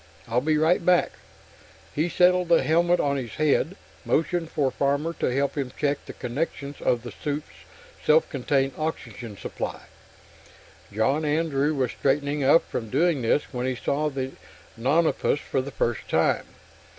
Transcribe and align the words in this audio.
I'll 0.27 0.41
be 0.41 0.57
right 0.57 0.83
back...." 0.83 1.11
He 1.93 2.09
settled 2.09 2.47
the 2.49 2.63
helmet 2.63 2.99
on 2.99 3.17
his 3.17 3.35
head, 3.35 3.75
motioned 4.03 4.49
for 4.49 4.71
Farmer 4.71 5.13
to 5.19 5.31
help 5.31 5.55
him 5.55 5.71
check 5.77 6.07
the 6.07 6.13
connections 6.13 6.77
of 6.81 7.03
the 7.03 7.11
suit's 7.11 7.51
self 8.03 8.27
contained 8.27 8.73
oxygen 8.79 9.37
supply. 9.37 9.81
John 10.91 11.23
Andrew 11.23 11.75
was 11.75 11.91
straightening 11.91 12.43
up 12.43 12.67
from 12.67 12.89
doing 12.89 13.21
this 13.21 13.43
when 13.53 13.67
he 13.67 13.75
saw 13.75 14.09
the 14.09 14.31
nonapus 14.75 15.39
for 15.39 15.61
the 15.61 15.69
first 15.69 16.09
time. 16.09 16.47